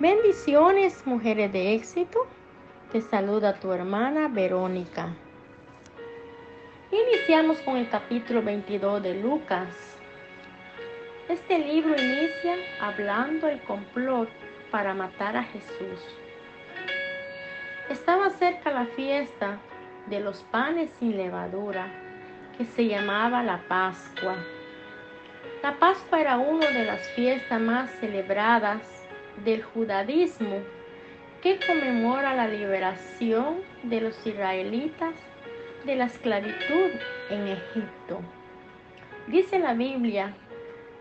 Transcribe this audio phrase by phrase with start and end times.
[0.00, 2.26] Bendiciones, mujeres de éxito.
[2.90, 5.14] Te saluda tu hermana Verónica.
[6.90, 9.68] Iniciamos con el capítulo 22 de Lucas.
[11.28, 14.28] Este libro inicia hablando el complot
[14.72, 16.04] para matar a Jesús.
[17.88, 19.60] Estaba cerca la fiesta
[20.06, 21.86] de los panes sin levadura,
[22.58, 24.34] que se llamaba la Pascua.
[25.62, 29.03] La Pascua era una de las fiestas más celebradas
[29.44, 30.60] del judaísmo
[31.42, 35.14] que conmemora la liberación de los israelitas
[35.84, 36.90] de la esclavitud
[37.30, 38.20] en Egipto.
[39.26, 40.34] Dice la Biblia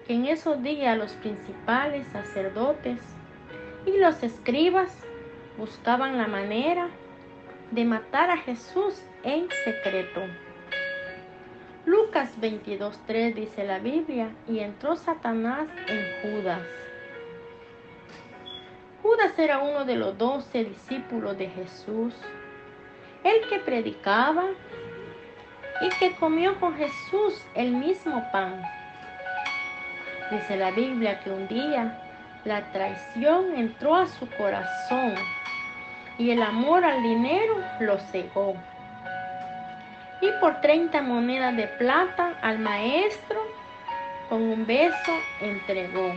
[0.06, 3.00] que en esos días los principales sacerdotes
[3.86, 4.98] y los escribas
[5.58, 6.90] buscaban la manera
[7.72, 10.22] de matar a Jesús en secreto.
[11.86, 16.62] Lucas 22.3 dice la Biblia, y entró Satanás en Judas
[19.14, 22.16] Judas era uno de los doce discípulos de Jesús,
[23.24, 24.46] el que predicaba
[25.82, 28.60] y que comió con Jesús el mismo pan.
[30.32, 32.02] Dice la Biblia que un día
[32.44, 35.14] la traición entró a su corazón
[36.18, 38.56] y el amor al dinero lo cegó.
[40.22, 43.40] Y por 30 monedas de plata al maestro
[44.28, 46.16] con un beso entregó.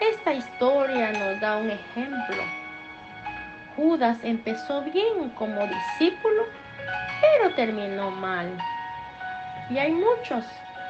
[0.00, 2.42] Esta historia nos da un ejemplo.
[3.76, 6.44] Judas empezó bien como discípulo,
[7.22, 8.58] pero terminó mal.
[9.70, 10.44] Y hay muchos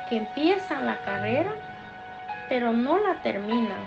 [0.08, 1.52] que empiezan la carrera,
[2.48, 3.84] pero no la terminan.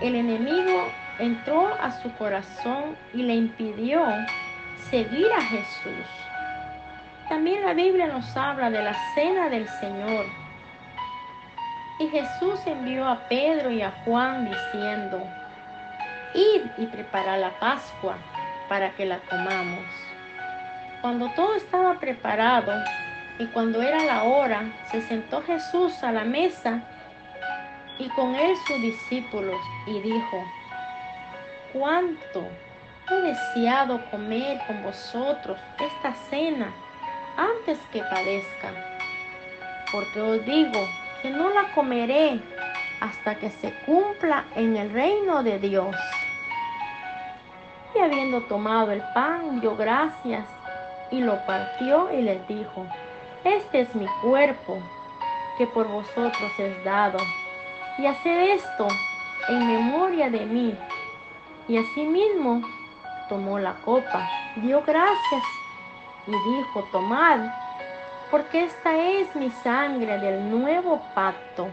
[0.00, 0.88] El enemigo
[1.20, 4.04] entró a su corazón y le impidió
[4.90, 6.06] seguir a Jesús.
[7.28, 10.43] También la Biblia nos habla de la cena del Señor
[11.98, 15.26] y Jesús envió a Pedro y a Juan diciendo,
[16.34, 18.16] Id y preparad la Pascua
[18.68, 19.84] para que la comamos.
[21.00, 22.72] Cuando todo estaba preparado
[23.38, 26.82] y cuando era la hora, se sentó Jesús a la mesa
[27.98, 30.44] y con él sus discípulos y dijo,
[31.72, 32.48] cuánto
[33.10, 36.72] he deseado comer con vosotros esta cena
[37.36, 38.72] antes que padezca,
[39.92, 40.80] porque os digo
[41.24, 42.38] que no la comeré
[43.00, 45.96] hasta que se cumpla en el reino de Dios.
[47.94, 50.44] Y habiendo tomado el pan, dio gracias
[51.10, 52.86] y lo partió y les dijo,
[53.42, 54.78] este es mi cuerpo
[55.56, 57.16] que por vosotros es dado.
[57.96, 58.86] Y haced esto
[59.48, 60.76] en memoria de mí.
[61.68, 62.60] Y asimismo
[63.30, 65.42] tomó la copa, dio gracias
[66.26, 67.63] y dijo, tomad
[68.34, 71.68] porque esta es mi sangre del nuevo pacto.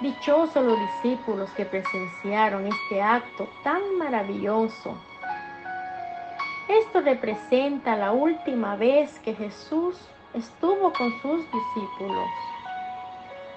[0.00, 4.96] Dichosos los discípulos que presenciaron este acto tan maravilloso.
[6.68, 12.28] Esto representa la última vez que Jesús estuvo con sus discípulos.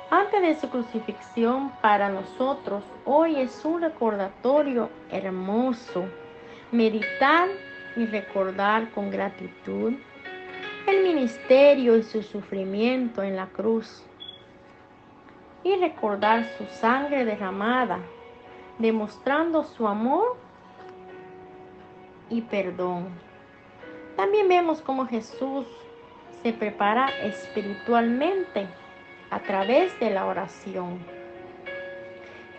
[0.09, 6.05] Antes de su crucifixión para nosotros, hoy es un recordatorio hermoso.
[6.71, 7.47] Meditar
[7.95, 9.93] y recordar con gratitud
[10.87, 14.03] el ministerio y su sufrimiento en la cruz
[15.63, 17.99] y recordar su sangre derramada,
[18.77, 20.37] demostrando su amor
[22.29, 23.09] y perdón.
[24.15, 25.65] También vemos cómo Jesús
[26.43, 28.67] se prepara espiritualmente
[29.31, 30.99] a través de la oración.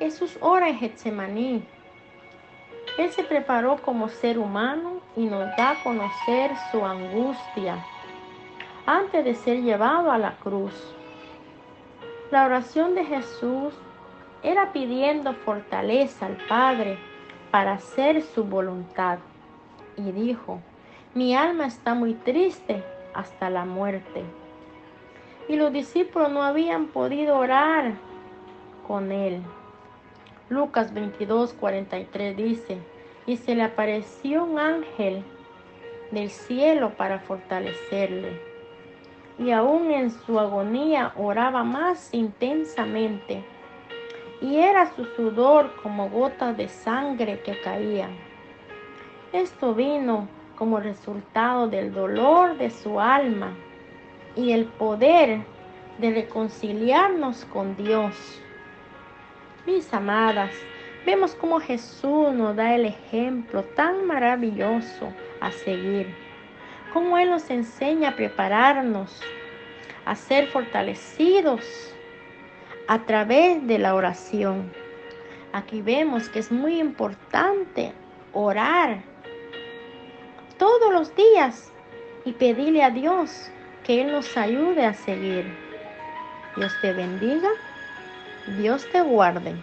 [0.01, 1.65] Jesús ora en Getsemaní.
[2.99, 7.85] Él se preparó como ser humano y nos da a conocer su angustia
[8.87, 10.95] antes de ser llevado a la cruz.
[12.31, 13.75] La oración de Jesús
[14.43, 16.99] era pidiendo fortaleza al Padre
[17.51, 19.19] para hacer su voluntad.
[19.97, 20.61] Y dijo,
[21.15, 24.23] mi alma está muy triste hasta la muerte.
[25.49, 27.95] Y los discípulos no habían podido orar
[28.87, 29.43] con él.
[30.49, 32.79] Lucas 22, 43 dice,
[33.27, 35.25] y se le apareció un ángel
[36.13, 38.46] del cielo para fortalecerle
[39.39, 43.45] y aún en su agonía oraba más intensamente.
[44.41, 48.11] Y era su sudor como gotas de sangre que caían.
[49.33, 53.55] Esto vino como resultado del dolor de su alma
[54.35, 55.41] y el poder
[55.99, 58.41] de reconciliarnos con Dios.
[59.67, 60.53] Mis amadas,
[61.05, 66.26] vemos como Jesús nos da el ejemplo tan maravilloso a seguir
[66.97, 69.21] cómo Él nos enseña a prepararnos,
[70.07, 71.93] a ser fortalecidos
[72.89, 74.73] a través de la oración.
[75.53, 77.93] Aquí vemos que es muy importante
[78.33, 79.03] orar
[80.57, 81.71] todos los días
[82.25, 83.51] y pedirle a Dios
[83.85, 85.45] que Él nos ayude a seguir.
[86.57, 87.51] Dios te bendiga,
[88.57, 89.55] Dios te guarde.